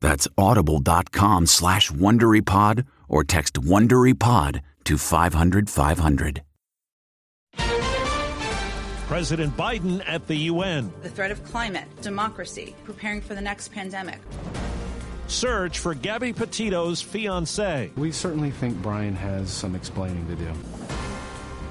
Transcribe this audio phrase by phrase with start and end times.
[0.00, 6.42] That's audible.com slash WonderyPod or text WonderyPod to 500 500.
[9.06, 10.92] President Biden at the UN.
[11.02, 14.18] The threat of climate, democracy, preparing for the next pandemic.
[15.28, 17.90] Search for Gabby Petito's fiance.
[17.96, 20.52] We certainly think Brian has some explaining to do.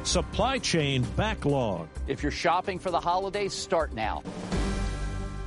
[0.03, 1.87] Supply chain backlog.
[2.07, 4.23] If you're shopping for the holidays, start now.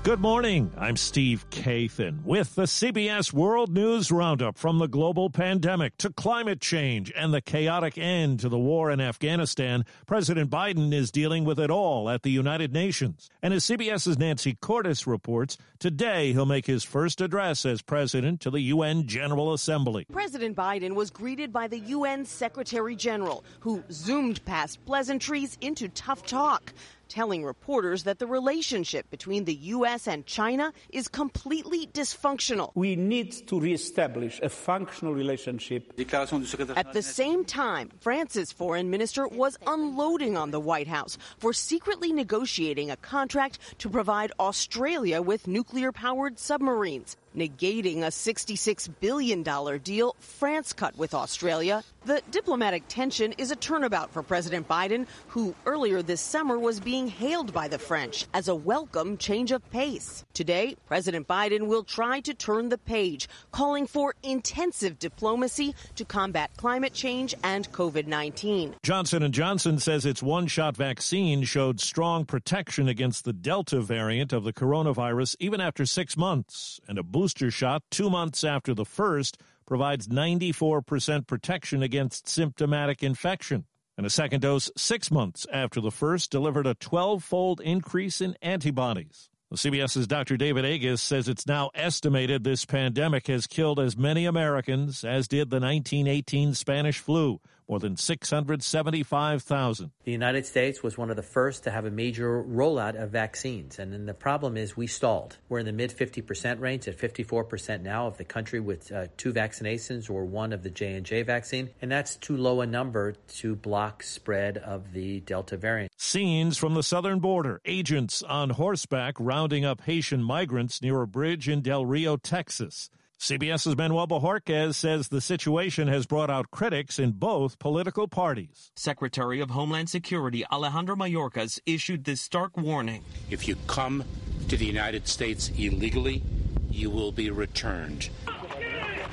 [0.08, 0.72] Good morning.
[0.78, 6.62] I'm Steve Kathan with the CBS World News Roundup from the global pandemic to climate
[6.62, 9.84] change and the chaotic end to the war in Afghanistan.
[10.06, 13.28] President Biden is dealing with it all at the United Nations.
[13.42, 18.50] And as CBS's Nancy Cordes reports, today he'll make his first address as president to
[18.50, 20.06] the UN General Assembly.
[20.10, 26.24] President Biden was greeted by the UN Secretary General, who zoomed past pleasantries into tough
[26.24, 26.72] talk
[27.08, 30.06] telling reporters that the relationship between the U.S.
[30.06, 32.72] and China is completely dysfunctional.
[32.74, 35.92] We need to reestablish a functional relationship.
[35.98, 42.12] At the same time, France's foreign minister was unloading on the White House for secretly
[42.12, 49.42] negotiating a contract to provide Australia with nuclear powered submarines negating a $66 billion
[49.82, 51.82] deal France cut with Australia.
[52.04, 57.06] The diplomatic tension is a turnabout for President Biden, who earlier this summer was being
[57.06, 60.24] hailed by the French as a welcome change of pace.
[60.32, 66.50] Today, President Biden will try to turn the page, calling for intensive diplomacy to combat
[66.56, 68.74] climate change and COVID-19.
[68.82, 74.44] Johnson & Johnson says its one-shot vaccine showed strong protection against the Delta variant of
[74.44, 79.36] the coronavirus even after 6 months, and a booster shot 2 months after the first
[79.66, 83.66] provides 94% protection against symptomatic infection.
[83.98, 89.28] And a second dose 6 months after the first delivered a 12-fold increase in antibodies.
[89.54, 90.38] CBS's Dr.
[90.38, 95.50] David Agus says it's now estimated this pandemic has killed as many Americans as did
[95.50, 99.90] the 1918 Spanish flu, more than 675,000.
[100.04, 103.78] The United States was one of the first to have a major rollout of vaccines,
[103.78, 105.36] and then the problem is we stalled.
[105.48, 109.32] We're in the mid 50% range at 54% now of the country with uh, two
[109.32, 114.02] vaccinations or one of the J&J vaccine, and that's too low a number to block
[114.02, 115.92] spread of the Delta variant.
[115.96, 121.48] Scenes from the southern border, agents on horseback rounding up Haitian migrants near a bridge
[121.48, 122.90] in Del Rio, Texas.
[123.18, 128.70] CBS's Manuel Bojorquez says the situation has brought out critics in both political parties.
[128.76, 133.04] Secretary of Homeland Security Alejandro Mayorkas issued this stark warning.
[133.28, 134.04] If you come
[134.48, 136.22] to the United States illegally,
[136.70, 138.08] you will be returned.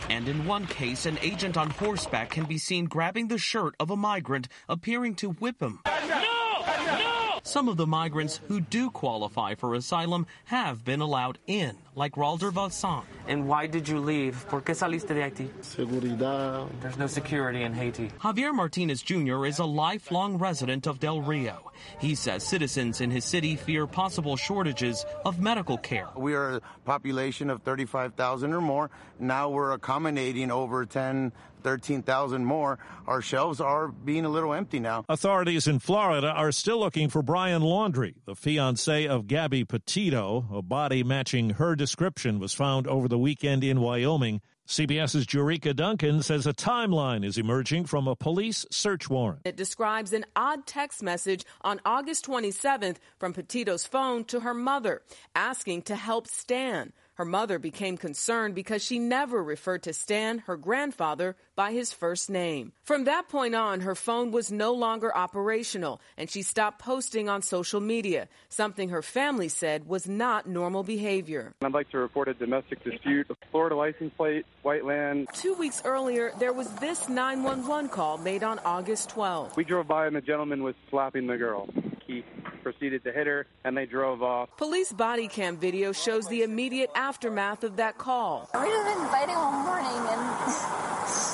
[0.07, 3.89] And in one case, an agent on horseback can be seen grabbing the shirt of
[3.89, 5.79] a migrant, appearing to whip him.
[5.83, 6.63] No!
[6.67, 7.39] No!
[7.41, 11.75] Some of the migrants who do qualify for asylum have been allowed in.
[11.95, 13.03] Like Ralder Valsan.
[13.27, 14.45] And why did you leave?
[14.49, 15.49] ¿Por qué saliste de Haití?
[15.61, 16.67] Seguridad.
[16.81, 18.09] There's no security in Haiti.
[18.19, 19.45] Javier Martinez Jr.
[19.45, 21.71] is a lifelong resident of Del Rio.
[21.99, 26.07] He says citizens in his city fear possible shortages of medical care.
[26.15, 28.89] We are a population of 35,000 or more.
[29.19, 31.31] Now we're accommodating over 10,
[31.63, 32.77] 13,000 more.
[33.07, 35.03] Our shelves are being a little empty now.
[35.09, 40.45] Authorities in Florida are still looking for Brian Laundrie, the fiance of Gabby Petito.
[40.53, 44.41] A body matching her description was found over the weekend in Wyoming.
[44.67, 49.41] CBS's Jericka Duncan says a timeline is emerging from a police search warrant.
[49.45, 55.03] It describes an odd text message on August 27th from Petito's phone to her mother,
[55.35, 56.91] asking to help Stan.
[57.15, 62.29] Her mother became concerned because she never referred to Stan, her grandfather, by his first
[62.29, 62.73] name.
[62.83, 67.41] From that point on, her phone was no longer operational and she stopped posting on
[67.41, 71.53] social media, something her family said was not normal behavior.
[71.61, 73.27] I'd like to report a domestic dispute.
[73.29, 75.29] a Florida license plate, white land.
[75.33, 79.55] Two weeks earlier, there was this 911 call made on August 12th.
[79.55, 81.69] We drove by and the gentleman was slapping the girl.
[82.05, 82.25] He
[82.65, 84.49] proceeded to hit her and they drove off.
[84.57, 88.49] Police body cam video shows the immediate aftermath of that call.
[88.55, 90.21] We just been fighting all morning and,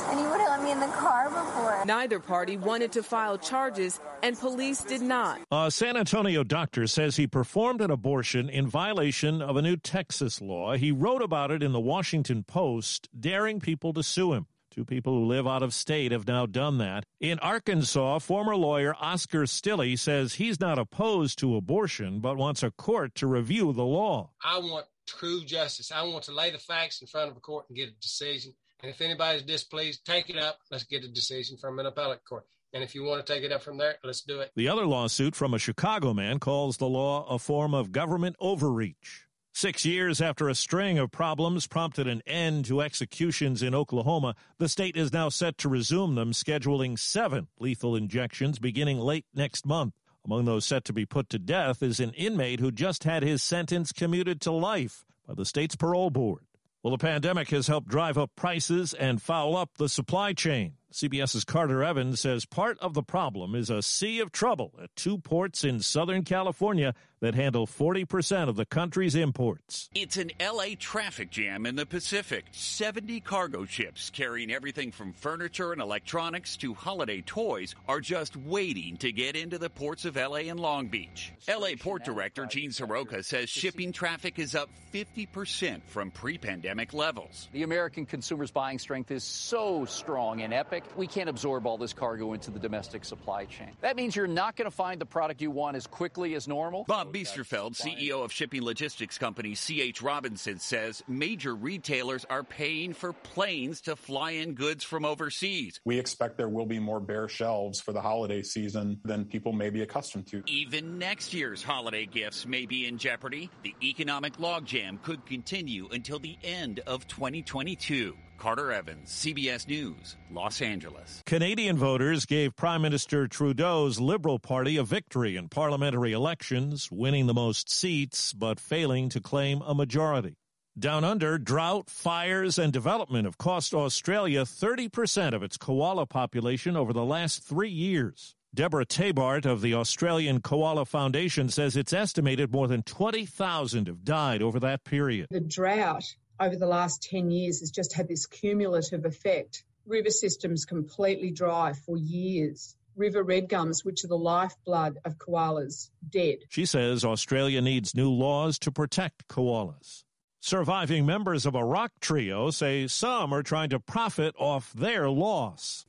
[0.09, 1.85] and he wouldn't let me in the car before.
[1.85, 5.39] Neither party wanted to file charges and police did not.
[5.51, 10.41] A San Antonio doctor says he performed an abortion in violation of a new Texas
[10.41, 10.73] law.
[10.73, 14.47] He wrote about it in the Washington Post, daring people to sue him.
[14.71, 17.03] Two people who live out of state have now done that.
[17.19, 22.71] In Arkansas, former lawyer Oscar Stilley says he's not opposed to abortion, but wants a
[22.71, 24.29] court to review the law.
[24.41, 25.91] I want true justice.
[25.91, 28.53] I want to lay the facts in front of a court and get a decision.
[28.81, 30.59] And if anybody's displeased, take it up.
[30.71, 32.45] Let's get a decision from an appellate court.
[32.73, 34.51] And if you want to take it up from there, let's do it.
[34.55, 39.27] The other lawsuit from a Chicago man calls the law a form of government overreach.
[39.53, 44.69] Six years after a string of problems prompted an end to executions in Oklahoma, the
[44.69, 49.93] state is now set to resume them, scheduling seven lethal injections beginning late next month.
[50.23, 53.43] Among those set to be put to death is an inmate who just had his
[53.43, 56.45] sentence commuted to life by the state's parole board.
[56.81, 60.75] Well, the pandemic has helped drive up prices and foul up the supply chain.
[60.91, 65.17] CBS's Carter Evans says part of the problem is a sea of trouble at two
[65.17, 69.89] ports in Southern California that handle 40% of the country's imports.
[69.95, 72.45] It's an LA traffic jam in the Pacific.
[72.51, 78.97] 70 cargo ships carrying everything from furniture and electronics to holiday toys are just waiting
[78.97, 81.31] to get into the ports of LA and Long Beach.
[81.47, 87.47] LA Port Director Gene Seroka says shipping traffic is up 50% from pre pandemic levels.
[87.53, 91.93] The American consumer's buying strength is so strong and epic we can't absorb all this
[91.93, 93.71] cargo into the domestic supply chain.
[93.81, 96.85] That means you're not going to find the product you want as quickly as normal.
[96.87, 100.01] Bob Biesterfeld, CEO of shipping logistics company C.H.
[100.01, 105.79] Robinson, says major retailers are paying for planes to fly in goods from overseas.
[105.85, 109.69] We expect there will be more bare shelves for the holiday season than people may
[109.69, 110.43] be accustomed to.
[110.47, 113.49] Even next year's holiday gifts may be in jeopardy.
[113.63, 118.15] The economic logjam could continue until the end of 2022.
[118.41, 121.21] Carter Evans, CBS News, Los Angeles.
[121.27, 127.35] Canadian voters gave Prime Minister Trudeau's Liberal Party a victory in parliamentary elections, winning the
[127.35, 130.37] most seats but failing to claim a majority.
[130.79, 136.93] Down under, drought, fires, and development have cost Australia 30% of its koala population over
[136.93, 138.33] the last three years.
[138.53, 144.41] Deborah Tabart of the Australian Koala Foundation says it's estimated more than 20,000 have died
[144.41, 145.27] over that period.
[145.29, 149.63] The drought over the last 10 years has just had this cumulative effect.
[149.85, 152.75] River systems completely dry for years.
[152.95, 156.39] River red gums, which are the lifeblood of koalas, dead.
[156.49, 160.03] She says Australia needs new laws to protect koalas.
[160.41, 165.85] Surviving members of a rock trio say some are trying to profit off their loss.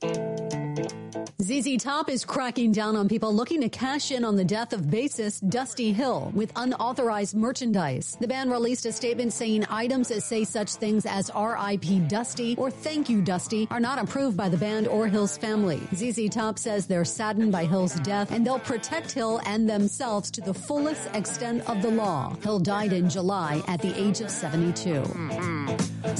[1.43, 4.83] ZZ Top is cracking down on people looking to cash in on the death of
[4.83, 8.15] bassist Dusty Hill with unauthorized merchandise.
[8.21, 12.71] The band released a statement saying items that say such things as RIP Dusty or
[12.71, 15.81] Thank You Dusty are not approved by the band or Hill's family.
[15.93, 20.39] ZZ Top says they're saddened by Hill's death and they'll protect Hill and themselves to
[20.39, 22.37] the fullest extent of the law.
[22.41, 25.01] Hill died in July at the age of 72.
[25.01, 25.62] Hmm, hmm.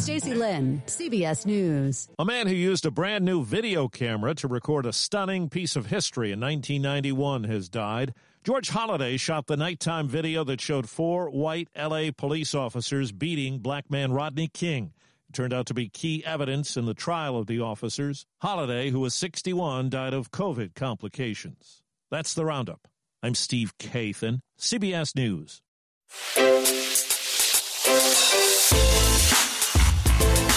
[0.04, 2.10] Stacy Lynn, CBS News.
[2.20, 5.86] A man who used a brand new video camera to record a stunning piece of
[5.86, 8.14] history in 1991 has died.
[8.44, 13.90] George Holliday shot the nighttime video that showed four white LA police officers beating black
[13.90, 14.92] man Rodney King.
[15.30, 18.26] It turned out to be key evidence in the trial of the officers.
[18.42, 21.82] Holliday, who was 61, died of COVID complications.
[22.12, 22.90] That's the roundup.
[23.24, 25.62] I'm Steve Kathan, CBS News.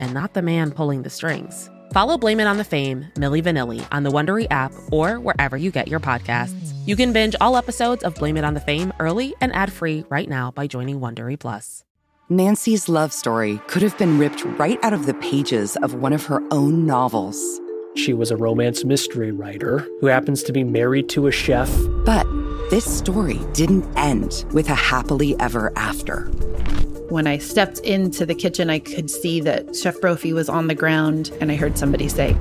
[0.00, 1.70] and not the man pulling the strings?
[1.92, 5.70] Follow Blame It on the Fame, Milli Vanilli, on the Wondery app or wherever you
[5.70, 6.72] get your podcasts.
[6.86, 10.28] You can binge all episodes of Blame It on the Fame early and ad-free right
[10.28, 11.84] now by joining Wondery Plus.
[12.28, 16.24] Nancy's love story could have been ripped right out of the pages of one of
[16.26, 17.60] her own novels.
[17.96, 21.68] She was a romance mystery writer who happens to be married to a chef.
[22.04, 22.24] But
[22.70, 26.30] this story didn't end with a happily ever after.
[27.10, 30.76] When I stepped into the kitchen, I could see that Chef Brophy was on the
[30.76, 32.34] ground, and I heard somebody say,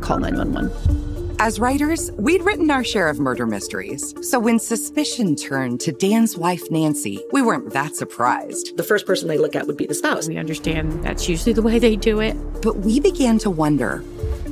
[0.00, 1.34] Call 911.
[1.40, 4.14] As writers, we'd written our share of murder mysteries.
[4.22, 8.76] So when suspicion turned to Dan's wife, Nancy, we weren't that surprised.
[8.76, 10.28] The first person they look at would be the spouse.
[10.28, 12.34] We understand that's usually the way they do it.
[12.62, 14.04] But we began to wonder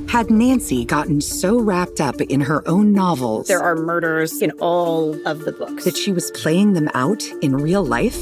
[0.09, 3.47] had Nancy gotten so wrapped up in her own novels?
[3.47, 5.85] There are murders in all of the books.
[5.85, 8.21] That she was playing them out in real life?